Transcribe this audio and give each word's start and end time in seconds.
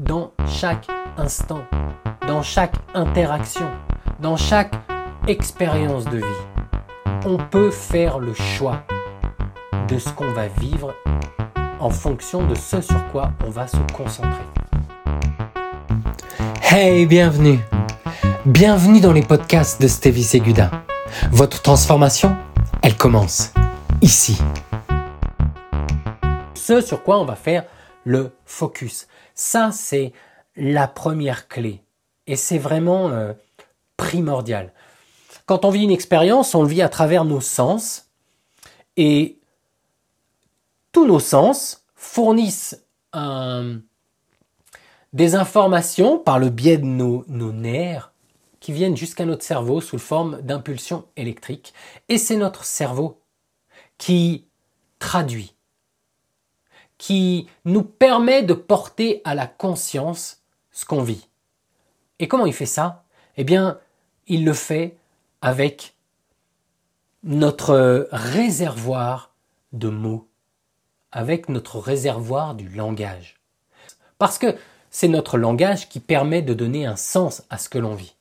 dans 0.00 0.32
chaque 0.46 0.86
instant, 1.18 1.62
dans 2.26 2.42
chaque 2.42 2.74
interaction, 2.94 3.66
dans 4.20 4.36
chaque 4.36 4.72
expérience 5.28 6.06
de 6.06 6.18
vie. 6.18 7.24
On 7.26 7.36
peut 7.36 7.70
faire 7.70 8.18
le 8.18 8.32
choix 8.32 8.82
de 9.88 9.98
ce 9.98 10.08
qu'on 10.10 10.32
va 10.32 10.48
vivre 10.48 10.94
en 11.78 11.90
fonction 11.90 12.46
de 12.46 12.54
ce 12.54 12.80
sur 12.80 13.06
quoi 13.08 13.32
on 13.46 13.50
va 13.50 13.66
se 13.66 13.76
concentrer. 13.94 14.44
Hey, 16.62 17.04
bienvenue 17.04 17.60
Bienvenue 18.46 19.00
dans 19.00 19.12
les 19.12 19.22
podcasts 19.22 19.82
de 19.82 19.88
Stevie 19.88 20.24
Seguda. 20.24 20.70
Votre 21.30 21.60
transformation, 21.60 22.36
elle 22.82 22.96
commence 22.96 23.52
ici. 24.00 24.38
Ce 26.54 26.80
sur 26.80 27.02
quoi 27.02 27.20
on 27.20 27.24
va 27.26 27.36
faire 27.36 27.64
le 28.04 28.32
focus. 28.46 29.06
Ça, 29.40 29.72
c'est 29.72 30.12
la 30.54 30.86
première 30.86 31.48
clé. 31.48 31.82
Et 32.26 32.36
c'est 32.36 32.58
vraiment 32.58 33.08
euh, 33.08 33.32
primordial. 33.96 34.74
Quand 35.46 35.64
on 35.64 35.70
vit 35.70 35.82
une 35.82 35.90
expérience, 35.90 36.54
on 36.54 36.62
le 36.62 36.68
vit 36.68 36.82
à 36.82 36.90
travers 36.90 37.24
nos 37.24 37.40
sens. 37.40 38.10
Et 38.98 39.38
tous 40.92 41.06
nos 41.06 41.20
sens 41.20 41.86
fournissent 41.94 42.84
des 45.14 45.34
informations 45.34 46.18
par 46.18 46.38
le 46.38 46.50
biais 46.50 46.76
de 46.76 46.84
nos, 46.84 47.24
nos 47.26 47.52
nerfs 47.52 48.12
qui 48.60 48.72
viennent 48.72 48.96
jusqu'à 48.96 49.24
notre 49.24 49.42
cerveau 49.42 49.80
sous 49.80 49.98
forme 49.98 50.42
d'impulsions 50.42 51.06
électriques. 51.16 51.72
Et 52.10 52.18
c'est 52.18 52.36
notre 52.36 52.66
cerveau 52.66 53.22
qui 53.96 54.44
traduit, 54.98 55.54
qui 57.00 57.48
nous 57.64 57.82
permet 57.82 58.42
de 58.42 58.52
porter 58.52 59.22
à 59.24 59.34
la 59.34 59.46
conscience 59.46 60.42
ce 60.70 60.84
qu'on 60.84 61.02
vit. 61.02 61.28
Et 62.18 62.28
comment 62.28 62.44
il 62.44 62.52
fait 62.52 62.66
ça? 62.66 63.04
Eh 63.38 63.42
bien, 63.42 63.78
il 64.26 64.44
le 64.44 64.52
fait 64.52 64.98
avec 65.40 65.94
notre 67.22 68.06
réservoir 68.12 69.32
de 69.72 69.88
mots, 69.88 70.28
avec 71.10 71.48
notre 71.48 71.78
réservoir 71.78 72.54
du 72.54 72.68
langage. 72.68 73.40
Parce 74.18 74.36
que 74.36 74.54
c'est 74.90 75.08
notre 75.08 75.38
langage 75.38 75.88
qui 75.88 76.00
permet 76.00 76.42
de 76.42 76.52
donner 76.52 76.84
un 76.84 76.96
sens 76.96 77.44
à 77.48 77.56
ce 77.56 77.70
que 77.70 77.78
l'on 77.78 77.94
vit. 77.94 78.14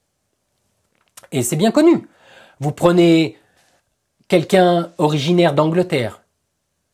Et 1.34 1.44
c'est 1.44 1.58
bien 1.58 1.72
connu. 1.72 2.08
Vous 2.62 2.72
prenez 2.72 3.38
quelqu'un 4.30 4.94
originaire 4.98 5.53
d'Angleterre, 5.53 6.19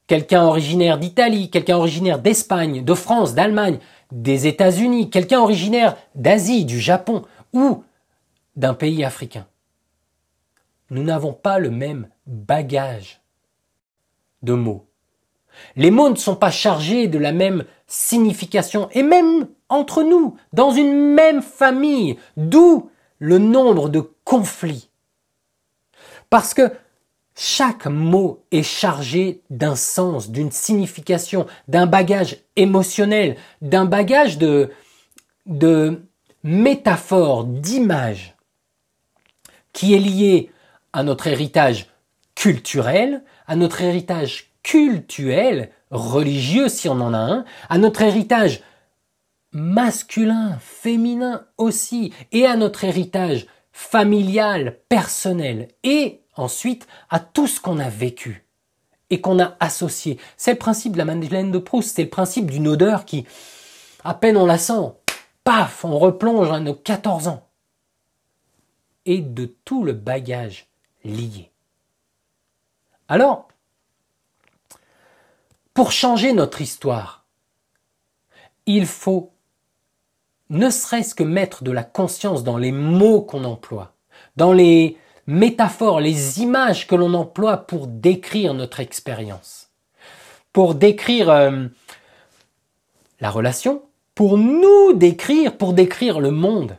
quelqu'un 0.07 0.43
originaire 0.43 0.97
d'Italie, 0.97 1.49
quelqu'un 1.49 1.77
originaire 1.77 2.19
d'Espagne, 2.19 2.83
de 2.83 2.93
France, 2.93 3.33
d'Allemagne, 3.33 3.79
des 4.11 4.47
États-Unis, 4.47 5.09
quelqu'un 5.09 5.39
originaire 5.39 5.97
d'Asie, 6.13 6.65
du 6.65 6.79
Japon 6.79 7.23
ou 7.53 7.83
d'un 8.55 8.73
pays 8.73 9.03
africain. 9.03 9.47
Nous 10.89 11.03
n'avons 11.03 11.33
pas 11.33 11.59
le 11.59 11.71
même 11.71 12.07
bagage 12.27 13.21
de 14.43 14.53
mots. 14.53 14.85
Les 15.75 15.89
mots 15.89 16.09
ne 16.09 16.15
sont 16.15 16.35
pas 16.35 16.51
chargés 16.51 17.07
de 17.07 17.17
la 17.17 17.31
même 17.31 17.63
signification, 17.87 18.89
et 18.91 19.03
même 19.03 19.47
entre 19.69 20.03
nous, 20.03 20.35
dans 20.53 20.71
une 20.71 20.93
même 20.93 21.41
famille, 21.41 22.17
d'où 22.37 22.89
le 23.19 23.37
nombre 23.37 23.89
de 23.89 24.01
conflits. 24.23 24.89
Parce 26.29 26.53
que 26.53 26.71
chaque 27.35 27.85
mot 27.85 28.45
est 28.51 28.63
chargé 28.63 29.41
d'un 29.49 29.75
sens, 29.75 30.29
d'une 30.29 30.51
signification, 30.51 31.45
d'un 31.67 31.85
bagage 31.85 32.37
émotionnel, 32.55 33.35
d'un 33.61 33.85
bagage 33.85 34.37
de, 34.37 34.71
de 35.45 36.01
métaphores, 36.43 37.43
d'images, 37.43 38.35
qui 39.73 39.93
est 39.93 39.99
lié 39.99 40.51
à 40.93 41.03
notre 41.03 41.27
héritage 41.27 41.87
culturel, 42.35 43.23
à 43.47 43.57
notre 43.57 43.81
héritage 43.81 44.51
cultuel, 44.63 45.71
religieux 45.91 46.69
si 46.69 46.87
on 46.87 46.93
en 47.01 47.13
a 47.13 47.17
un, 47.17 47.45
à 47.69 47.77
notre 47.77 48.01
héritage 48.01 48.61
masculin, 49.51 50.57
féminin 50.61 51.45
aussi, 51.57 52.13
et 52.31 52.45
à 52.45 52.55
notre 52.55 52.85
héritage 52.85 53.45
familial, 53.71 54.79
personnel, 54.87 55.67
et 55.83 56.21
ensuite 56.35 56.87
à 57.09 57.19
tout 57.19 57.47
ce 57.47 57.59
qu'on 57.59 57.79
a 57.79 57.89
vécu 57.89 58.45
et 59.09 59.21
qu'on 59.21 59.39
a 59.39 59.55
associé. 59.59 60.19
C'est 60.37 60.53
le 60.53 60.57
principe 60.57 60.93
de 60.93 60.97
la 60.97 61.05
Madeleine 61.05 61.51
de 61.51 61.59
Proust, 61.59 61.95
c'est 61.95 62.03
le 62.03 62.09
principe 62.09 62.49
d'une 62.51 62.67
odeur 62.67 63.05
qui, 63.05 63.25
à 64.03 64.13
peine 64.13 64.37
on 64.37 64.45
la 64.45 64.57
sent, 64.57 64.93
paf, 65.43 65.85
on 65.85 65.97
replonge 65.97 66.51
à 66.51 66.59
nos 66.59 66.75
14 66.75 67.27
ans. 67.27 67.47
Et 69.05 69.19
de 69.19 69.45
tout 69.65 69.83
le 69.83 69.93
bagage 69.93 70.67
lié. 71.03 71.51
Alors, 73.07 73.47
pour 75.75 75.91
changer 75.91 76.33
notre 76.33 76.61
histoire, 76.61 77.25
il 78.65 78.87
faut 78.87 79.31
ne 80.49 80.69
serait-ce 80.69 81.15
que 81.15 81.23
mettre 81.23 81.63
de 81.63 81.71
la 81.71 81.83
conscience 81.83 82.43
dans 82.43 82.57
les 82.57 82.71
mots 82.71 83.21
qu'on 83.21 83.43
emploie, 83.43 83.93
dans 84.35 84.53
les 84.53 84.97
métaphores, 85.27 85.99
les 85.99 86.41
images 86.41 86.87
que 86.87 86.95
l'on 86.95 87.13
emploie 87.13 87.57
pour 87.57 87.87
décrire 87.87 88.53
notre 88.53 88.79
expérience, 88.79 89.69
pour 90.53 90.75
décrire 90.75 91.29
euh, 91.29 91.67
la 93.19 93.29
relation, 93.29 93.83
pour 94.13 94.37
nous 94.37 94.93
décrire, 94.93 95.57
pour 95.57 95.73
décrire 95.73 96.19
le 96.19 96.31
monde. 96.31 96.77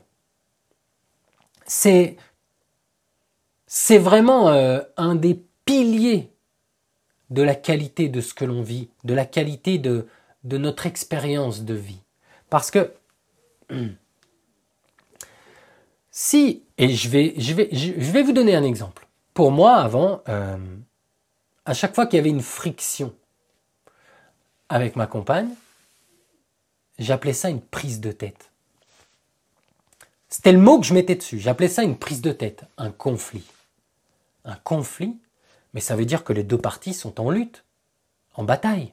C'est 1.67 2.17
vraiment 3.91 4.49
euh, 4.49 4.81
un 4.97 5.15
des 5.15 5.43
piliers 5.65 6.31
de 7.31 7.43
la 7.43 7.55
qualité 7.55 8.09
de 8.09 8.21
ce 8.21 8.35
que 8.35 8.45
l'on 8.45 8.63
vit, 8.63 8.89
de 9.05 9.15
la 9.15 9.27
qualité 9.27 9.79
de, 9.79 10.07
de 10.45 10.59
notre 10.59 10.87
expérience 10.87 11.63
de 11.63 11.75
vie. 11.75 12.01
Parce 12.49 12.71
que 12.71 12.93
si, 16.11 16.63
et 16.79 16.89
je 16.89 17.09
vais, 17.09 17.35
je, 17.39 17.55
vais, 17.55 17.69
je 17.73 17.93
vais 17.93 18.23
vous 18.23 18.33
donner 18.33 18.55
un 18.55 18.65
exemple. 18.65 19.07
Pour 19.35 19.51
moi, 19.51 19.77
avant, 19.77 20.23
euh, 20.29 20.57
à 21.65 21.75
chaque 21.75 21.95
fois 21.95 22.07
qu'il 22.07 22.17
y 22.17 22.21
avait 22.21 22.31
une 22.31 22.43
friction 22.43 23.15
avec 24.69 24.97
ma 24.97 25.07
compagne, 25.07 25.49
j'appelais 26.99 27.33
ça 27.33 27.51
une 27.51 27.61
prise 27.61 28.01
de 28.01 28.13
tête. 28.13 28.51
C'était 30.29 30.53
le 30.53 30.59
mot 30.59 30.81
que 30.81 30.87
je 30.87 30.95
mettais 30.95 31.15
dessus. 31.15 31.39
J'appelais 31.39 31.69
ça 31.69 31.83
une 31.83 31.97
prise 31.97 32.21
de 32.21 32.33
tête, 32.33 32.65
un 32.79 32.91
conflit. 32.91 33.45
Un 34.45 34.57
conflit, 34.57 35.17
mais 35.73 35.81
ça 35.81 35.97
veut 35.97 36.05
dire 36.05 36.25
que 36.25 36.33
les 36.33 36.45
deux 36.45 36.59
parties 36.59 36.95
sont 36.95 37.21
en 37.21 37.31
lutte, 37.31 37.65
en 38.35 38.45
bataille 38.45 38.93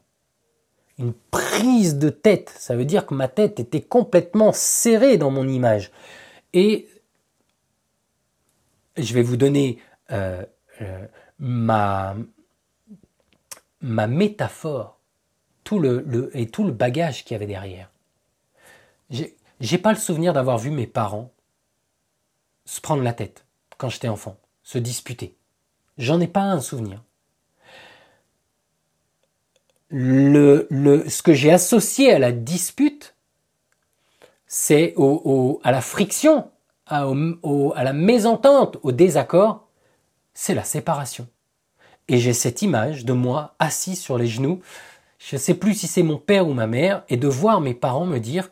une 0.99 1.13
prise 1.31 1.97
de 1.97 2.09
tête. 2.09 2.53
Ça 2.57 2.75
veut 2.75 2.85
dire 2.85 3.05
que 3.05 3.13
ma 3.13 3.27
tête 3.27 3.59
était 3.59 3.81
complètement 3.81 4.51
serrée 4.53 5.17
dans 5.17 5.31
mon 5.31 5.47
image. 5.47 5.91
Et 6.53 6.87
je 8.97 9.13
vais 9.13 9.21
vous 9.21 9.37
donner 9.37 9.79
euh, 10.11 10.45
euh, 10.81 11.07
ma, 11.39 12.15
ma 13.81 14.07
métaphore 14.07 14.99
tout 15.63 15.79
le, 15.79 16.31
et 16.33 16.49
tout 16.49 16.63
le 16.63 16.71
bagage 16.71 17.23
qu'il 17.23 17.33
y 17.33 17.35
avait 17.35 17.47
derrière. 17.47 17.89
J'ai 19.09 19.77
pas 19.77 19.93
le 19.93 19.99
souvenir 19.99 20.33
d'avoir 20.33 20.57
vu 20.57 20.71
mes 20.71 20.87
parents 20.87 21.31
se 22.65 22.81
prendre 22.81 23.03
la 23.03 23.13
tête 23.13 23.45
quand 23.77 23.89
j'étais 23.89 24.07
enfant, 24.07 24.37
se 24.63 24.77
disputer. 24.77 25.35
J'en 25.97 26.19
ai 26.19 26.27
pas 26.27 26.41
un 26.41 26.61
souvenir 26.61 27.03
le, 29.93 30.65
le, 30.71 31.07
ce 31.07 31.21
que 31.21 31.33
j'ai 31.33 31.51
associé 31.51 32.11
à 32.11 32.19
la 32.19 32.31
dispute, 32.31 33.15
c'est 34.47 34.93
au, 34.97 35.61
à 35.63 35.71
la 35.71 35.81
friction, 35.81 36.49
à, 36.93 37.07
à 37.75 37.83
la 37.83 37.93
mésentente, 37.93 38.77
au 38.83 38.91
désaccord, 38.91 39.67
c'est 40.33 40.53
la 40.53 40.63
séparation. 40.63 41.27
Et 42.07 42.17
j'ai 42.17 42.33
cette 42.33 42.61
image 42.61 43.05
de 43.05 43.13
moi 43.13 43.55
assis 43.59 43.95
sur 43.95 44.17
les 44.17 44.27
genoux, 44.27 44.61
je 45.19 45.35
ne 45.35 45.39
sais 45.39 45.53
plus 45.53 45.73
si 45.73 45.87
c'est 45.87 46.03
mon 46.03 46.17
père 46.17 46.47
ou 46.47 46.53
ma 46.53 46.67
mère, 46.67 47.03
et 47.07 47.17
de 47.17 47.27
voir 47.27 47.61
mes 47.61 47.73
parents 47.73 48.05
me 48.05 48.19
dire 48.19 48.49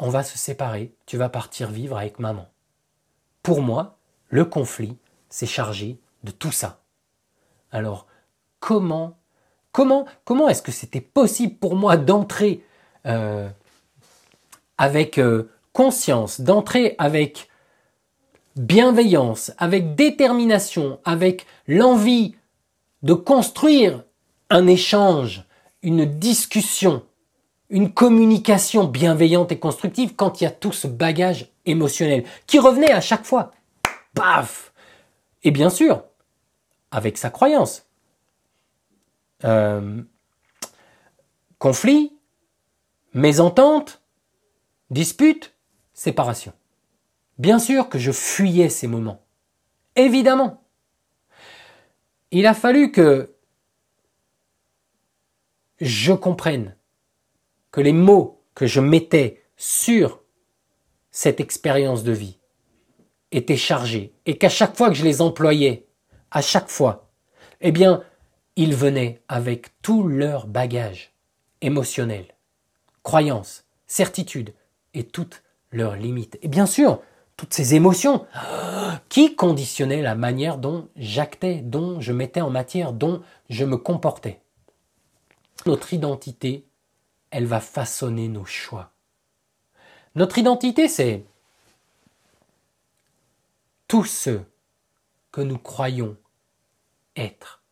on 0.00 0.08
va 0.08 0.24
se 0.24 0.36
séparer, 0.36 0.92
tu 1.06 1.16
vas 1.16 1.28
partir 1.28 1.70
vivre 1.70 1.96
avec 1.96 2.18
maman. 2.18 2.48
Pour 3.42 3.62
moi, 3.62 3.96
le 4.28 4.44
conflit 4.44 4.96
s'est 5.28 5.46
chargé 5.46 5.98
de 6.24 6.32
tout 6.32 6.50
ça. 6.50 6.80
Alors, 7.70 8.06
comment 8.58 9.16
Comment, 9.74 10.06
comment 10.24 10.48
est-ce 10.48 10.62
que 10.62 10.70
c'était 10.70 11.00
possible 11.00 11.56
pour 11.56 11.74
moi 11.74 11.96
d'entrer 11.96 12.64
euh, 13.06 13.48
avec 14.78 15.18
euh, 15.18 15.50
conscience, 15.72 16.40
d'entrer 16.40 16.94
avec 16.98 17.48
bienveillance, 18.56 19.52
avec 19.58 19.94
détermination, 19.94 21.00
avec 21.04 21.46
l'envie 21.66 22.34
de 23.02 23.14
construire 23.14 24.04
un 24.50 24.66
échange, 24.66 25.44
une 25.82 26.04
discussion, 26.04 27.04
une 27.68 27.92
communication 27.92 28.84
bienveillante 28.84 29.52
et 29.52 29.58
constructive 29.58 30.14
quand 30.14 30.40
il 30.40 30.44
y 30.44 30.46
a 30.46 30.50
tout 30.50 30.72
ce 30.72 30.86
bagage 30.86 31.50
émotionnel 31.66 32.24
qui 32.46 32.58
revenait 32.58 32.92
à 32.92 33.00
chaque 33.00 33.24
fois. 33.24 33.50
Paf 34.14 34.72
Et 35.42 35.50
bien 35.50 35.70
sûr, 35.70 36.04
avec 36.90 37.18
sa 37.18 37.30
croyance. 37.30 37.86
Euh, 39.44 40.02
conflit, 41.58 42.12
mésentente, 43.12 44.00
dispute, 44.90 45.52
séparation. 45.92 46.52
Bien 47.38 47.58
sûr 47.58 47.88
que 47.88 47.98
je 47.98 48.12
fuyais 48.12 48.68
ces 48.68 48.86
moments. 48.86 49.24
Évidemment. 49.96 50.62
Il 52.30 52.46
a 52.46 52.54
fallu 52.54 52.90
que 52.92 53.34
je 55.80 56.12
comprenne 56.12 56.76
que 57.70 57.80
les 57.80 57.92
mots 57.92 58.42
que 58.54 58.66
je 58.66 58.80
mettais 58.80 59.42
sur 59.56 60.22
cette 61.10 61.40
expérience 61.40 62.04
de 62.04 62.12
vie 62.12 62.38
étaient 63.32 63.56
chargés 63.56 64.14
et 64.26 64.38
qu'à 64.38 64.48
chaque 64.48 64.76
fois 64.76 64.88
que 64.88 64.94
je 64.94 65.04
les 65.04 65.20
employais, 65.20 65.86
à 66.30 66.40
chaque 66.40 66.68
fois, 66.68 67.10
eh 67.60 67.72
bien, 67.72 68.02
ils 68.56 68.74
venaient 68.74 69.22
avec 69.28 69.80
tout 69.82 70.06
leur 70.06 70.46
bagage 70.46 71.12
émotionnel, 71.60 72.26
croyances, 73.02 73.64
certitudes 73.86 74.54
et 74.92 75.04
toutes 75.04 75.42
leurs 75.70 75.96
limites. 75.96 76.38
Et 76.42 76.48
bien 76.48 76.66
sûr, 76.66 77.00
toutes 77.36 77.54
ces 77.54 77.74
émotions 77.74 78.26
qui 79.08 79.34
conditionnaient 79.36 80.02
la 80.02 80.14
manière 80.14 80.58
dont 80.58 80.88
j'actais, 80.96 81.56
dont 81.56 82.00
je 82.00 82.12
mettais 82.12 82.40
en 82.40 82.50
matière, 82.50 82.92
dont 82.92 83.22
je 83.50 83.64
me 83.64 83.76
comportais? 83.76 84.40
Notre 85.66 85.94
identité, 85.94 86.64
elle 87.30 87.46
va 87.46 87.60
façonner 87.60 88.28
nos 88.28 88.44
choix. 88.44 88.90
Notre 90.14 90.38
identité, 90.38 90.88
c'est 90.88 91.24
tout 93.88 94.04
ce 94.04 94.40
que 95.32 95.40
nous 95.40 95.58
croyons 95.58 96.16
être. 97.16 97.62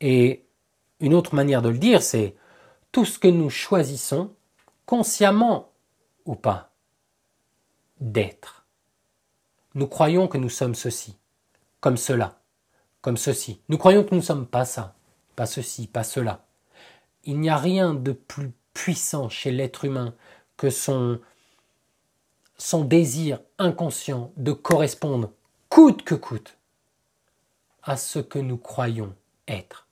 Et 0.00 0.44
une 1.00 1.14
autre 1.14 1.34
manière 1.34 1.62
de 1.62 1.68
le 1.68 1.78
dire, 1.78 2.02
c'est 2.02 2.36
tout 2.92 3.04
ce 3.04 3.18
que 3.18 3.28
nous 3.28 3.50
choisissons, 3.50 4.34
consciemment 4.86 5.70
ou 6.24 6.34
pas, 6.34 6.71
d'être. 8.02 8.66
Nous 9.74 9.86
croyons 9.86 10.28
que 10.28 10.38
nous 10.38 10.50
sommes 10.50 10.74
ceci, 10.74 11.16
comme 11.80 11.96
cela, 11.96 12.40
comme 13.00 13.16
ceci. 13.16 13.60
Nous 13.68 13.78
croyons 13.78 14.04
que 14.04 14.10
nous 14.10 14.20
ne 14.20 14.26
sommes 14.26 14.46
pas 14.46 14.64
ça, 14.64 14.94
pas 15.36 15.46
ceci, 15.46 15.86
pas 15.86 16.04
cela. 16.04 16.44
Il 17.24 17.40
n'y 17.40 17.48
a 17.48 17.56
rien 17.56 17.94
de 17.94 18.12
plus 18.12 18.52
puissant 18.74 19.28
chez 19.28 19.50
l'être 19.50 19.84
humain 19.84 20.14
que 20.56 20.68
son, 20.68 21.20
son 22.58 22.84
désir 22.84 23.40
inconscient 23.58 24.32
de 24.36 24.52
correspondre, 24.52 25.30
coûte 25.68 26.02
que 26.02 26.14
coûte, 26.14 26.58
à 27.82 27.96
ce 27.96 28.18
que 28.18 28.38
nous 28.38 28.58
croyons 28.58 29.14
être. 29.48 29.86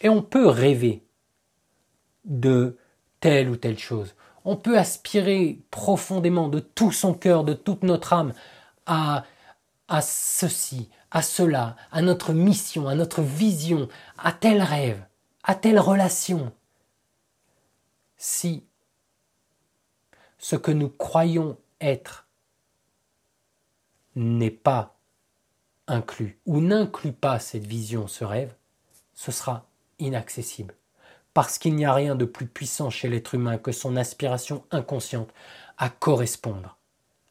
Et 0.00 0.08
on 0.08 0.22
peut 0.22 0.48
rêver 0.48 1.04
de 2.24 2.78
telle 3.20 3.50
ou 3.50 3.56
telle 3.56 3.78
chose. 3.78 4.14
On 4.44 4.56
peut 4.56 4.78
aspirer 4.78 5.60
profondément 5.70 6.48
de 6.48 6.60
tout 6.60 6.92
son 6.92 7.14
cœur, 7.14 7.44
de 7.44 7.54
toute 7.54 7.82
notre 7.82 8.12
âme, 8.12 8.32
à, 8.86 9.24
à 9.88 10.00
ceci, 10.00 10.88
à 11.10 11.22
cela, 11.22 11.76
à 11.92 12.02
notre 12.02 12.32
mission, 12.32 12.88
à 12.88 12.94
notre 12.94 13.22
vision, 13.22 13.88
à 14.18 14.32
tel 14.32 14.62
rêve, 14.62 15.04
à 15.42 15.54
telle 15.54 15.78
relation. 15.78 16.52
Si 18.16 18.64
ce 20.38 20.56
que 20.56 20.70
nous 20.70 20.88
croyons 20.88 21.58
être 21.80 22.26
n'est 24.16 24.50
pas 24.50 24.98
inclus 25.86 26.38
ou 26.46 26.60
n'inclut 26.60 27.12
pas 27.12 27.38
cette 27.38 27.66
vision, 27.66 28.06
ce 28.06 28.24
rêve, 28.24 28.54
ce 29.14 29.32
sera 29.32 29.66
inaccessible 29.98 30.74
parce 31.34 31.58
qu'il 31.58 31.74
n'y 31.76 31.84
a 31.84 31.94
rien 31.94 32.14
de 32.14 32.24
plus 32.24 32.46
puissant 32.46 32.90
chez 32.90 33.08
l'être 33.08 33.34
humain 33.34 33.58
que 33.58 33.72
son 33.72 33.96
aspiration 33.96 34.64
inconsciente 34.70 35.32
à 35.78 35.88
correspondre 35.88 36.76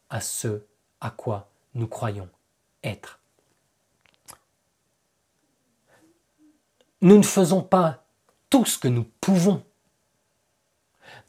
à 0.08 0.20
ce 0.20 0.62
à 1.00 1.10
quoi 1.10 1.50
nous 1.74 1.86
croyons 1.86 2.28
être. 2.82 3.20
Nous 7.02 7.16
ne 7.16 7.22
faisons 7.22 7.62
pas 7.62 8.04
tout 8.50 8.64
ce 8.64 8.78
que 8.78 8.88
nous 8.88 9.04
pouvons. 9.20 9.62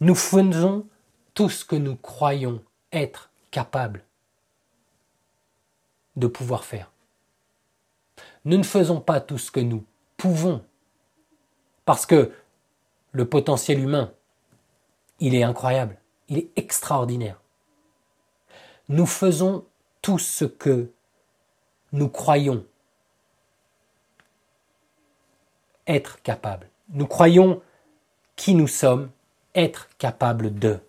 Nous 0.02 0.16
faisons 0.16 0.88
tout 1.34 1.50
ce 1.50 1.64
que 1.64 1.76
nous 1.76 1.96
croyons 1.96 2.62
être 2.92 3.30
capables 3.52 4.04
de 6.16 6.28
pouvoir 6.28 6.66
faire. 6.66 6.92
Nous 8.44 8.58
ne 8.58 8.64
faisons 8.64 9.00
pas 9.00 9.22
tout 9.22 9.38
ce 9.38 9.52
que 9.52 9.60
nous 9.60 9.86
pouvons. 10.18 10.64
Parce 11.86 12.06
que 12.06 12.34
le 13.12 13.26
potentiel 13.26 13.80
humain, 13.80 14.12
il 15.20 15.36
est 15.36 15.44
incroyable, 15.44 15.98
il 16.30 16.38
est 16.38 16.50
extraordinaire. 16.56 17.40
Nous 18.90 19.06
faisons 19.06 19.66
tout 20.02 20.18
ce 20.18 20.46
que 20.46 20.90
nous 21.92 22.10
croyons 22.10 22.66
être 25.88 26.22
capables. 26.22 26.70
Nous 26.94 27.08
croyons 27.08 27.62
qui 28.36 28.56
nous 28.56 28.68
sommes, 28.68 29.10
être 29.56 29.90
capables 29.98 30.58
de. 30.58 30.80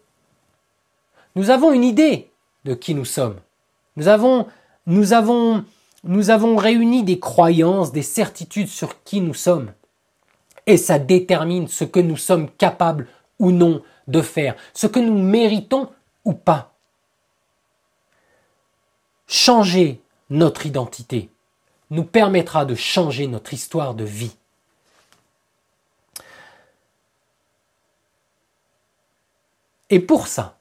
Nous 1.34 1.50
avons 1.50 1.72
une 1.72 1.84
idée 1.84 2.30
de 2.64 2.74
qui 2.74 2.94
nous 2.94 3.04
sommes. 3.04 3.40
Nous 3.96 4.08
avons, 4.08 4.46
nous 4.86 5.12
avons, 5.12 5.64
nous 6.04 6.30
avons 6.30 6.56
réuni 6.56 7.02
des 7.02 7.18
croyances, 7.18 7.92
des 7.92 8.02
certitudes 8.02 8.68
sur 8.68 9.02
qui 9.02 9.20
nous 9.20 9.34
sommes 9.34 9.72
et 10.66 10.76
ça 10.76 10.98
détermine 10.98 11.68
ce 11.68 11.84
que 11.84 12.00
nous 12.00 12.16
sommes 12.16 12.50
capables 12.50 13.08
ou 13.38 13.50
non 13.50 13.82
de 14.06 14.22
faire, 14.22 14.56
ce 14.74 14.86
que 14.86 15.00
nous 15.00 15.18
méritons 15.18 15.90
ou 16.24 16.34
pas. 16.34 16.74
Changer 19.26 20.00
notre 20.30 20.66
identité 20.66 21.30
nous 21.90 22.04
permettra 22.04 22.64
de 22.64 22.74
changer 22.74 23.26
notre 23.26 23.52
histoire 23.52 23.94
de 23.94 24.04
vie. 24.04 24.36
Et 29.90 30.00
pour 30.00 30.26
ça, 30.26 30.58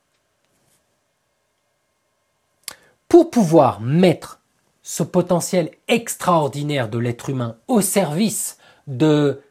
pour 3.08 3.30
pouvoir 3.30 3.80
mettre 3.80 4.42
ce 4.84 5.04
potentiel 5.04 5.72
extraordinaire 5.88 6.90
de 6.90 6.98
l'être 6.98 7.30
humain 7.30 7.58
au 7.68 7.80
service 7.82 8.58
de 8.88 9.42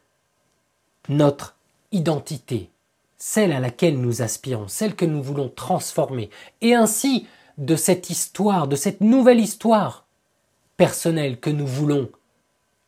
notre 1.10 1.56
identité, 1.92 2.70
celle 3.18 3.52
à 3.52 3.60
laquelle 3.60 4.00
nous 4.00 4.22
aspirons, 4.22 4.68
celle 4.68 4.94
que 4.96 5.04
nous 5.04 5.22
voulons 5.22 5.48
transformer, 5.48 6.30
et 6.62 6.74
ainsi 6.74 7.26
de 7.58 7.76
cette 7.76 8.08
histoire, 8.08 8.68
de 8.68 8.76
cette 8.76 9.02
nouvelle 9.02 9.40
histoire 9.40 10.06
personnelle 10.78 11.38
que 11.38 11.50
nous 11.50 11.66
voulons 11.66 12.10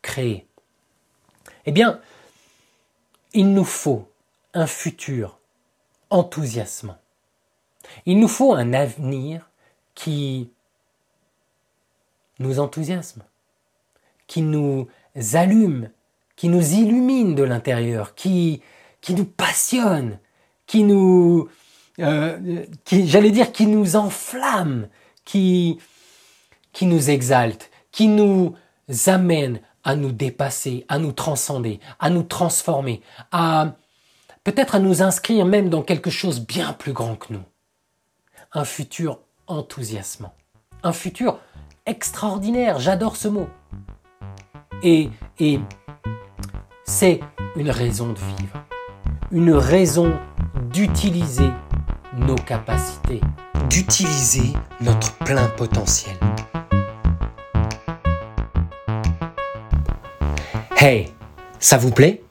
créer. 0.01 0.47
Eh 1.67 1.73
bien, 1.73 2.01
il 3.35 3.53
nous 3.53 3.65
faut 3.65 4.09
un 4.55 4.67
futur 4.67 5.39
enthousiasmant. 6.09 6.99
Il 8.07 8.19
nous 8.19 8.29
faut 8.29 8.55
un 8.55 8.73
avenir 8.73 9.51
qui 9.95 10.51
nous 12.39 12.61
enthousiasme, 12.61 13.23
qui 14.27 14.43
nous 14.43 14.89
allume 15.33 15.91
qui 16.37 16.49
nous 16.49 16.73
illumine 16.73 17.35
de 17.35 17.43
l'intérieur, 17.43 18.15
qui, 18.15 18.63
qui 19.01 19.15
nous 19.15 19.25
passionne, 19.25 20.19
qui 20.67 20.83
nous, 20.83 21.49
euh, 21.99 22.65
qui, 22.85 23.07
j'allais 23.07 23.31
dire, 23.31 23.53
qui 23.53 23.67
nous 23.67 23.97
enflamme, 23.97 24.89
qui, 25.25 25.79
qui 26.73 26.87
nous 26.87 27.11
exalte, 27.11 27.71
qui 27.91 28.09
nous 28.09 28.55
amène 29.07 29.61
à 29.85 29.97
nous 29.97 30.13
dépasser, 30.13 30.85
à 30.89 30.99
nous 30.99 31.13
transcender, 31.13 31.81
à 31.99 32.11
nous 32.11 32.23
transformer, 32.23 33.03
à 33.31 33.75
peut-être 34.45 34.75
à 34.75 34.79
nous 34.79 35.03
inscrire 35.03 35.45
même 35.45 35.69
dans 35.69 35.83
quelque 35.83 36.11
chose 36.11 36.41
bien 36.41 36.73
plus 36.73 36.93
grand 36.93 37.17
que 37.17 37.33
nous. 37.33 37.45
Un 38.53 38.65
futur 38.65 39.21
enthousiasmant. 39.47 40.35
Un 40.83 40.93
futur 40.93 41.39
extraordinaire, 41.87 42.79
j'adore 42.79 43.17
ce 43.17 43.29
mot. 43.29 43.49
Et, 44.83 45.11
et 45.39 45.61
c'est 46.85 47.21
une 47.57 47.71
raison 47.71 48.09
de 48.09 48.19
vivre, 48.19 48.65
une 49.31 49.53
raison 49.53 50.19
d'utiliser 50.73 51.51
nos 52.17 52.35
capacités, 52.35 53.21
d'utiliser 53.69 54.53
notre 54.81 55.13
plein 55.19 55.47
potentiel. 55.57 56.17
Hey, 60.77 61.09
ça 61.61 61.77
vous 61.77 61.91
plaît? 61.91 62.23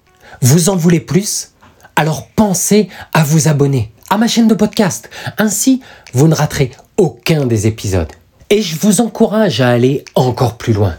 Vous 0.41 0.69
en 0.69 0.75
voulez 0.75 0.99
plus? 0.99 1.53
Alors 1.95 2.27
pensez 2.29 2.89
à 3.13 3.23
vous 3.23 3.47
abonner 3.47 3.93
à 4.09 4.17
ma 4.17 4.27
chaîne 4.27 4.47
de 4.47 4.53
podcast. 4.53 5.09
Ainsi, 5.37 5.81
vous 6.13 6.27
ne 6.27 6.35
raterez 6.35 6.71
aucun 6.97 7.45
des 7.45 7.67
épisodes. 7.67 8.11
Et 8.49 8.61
je 8.61 8.77
vous 8.77 8.99
encourage 8.99 9.61
à 9.61 9.69
aller 9.69 10.03
encore 10.15 10.57
plus 10.57 10.73
loin. 10.73 10.95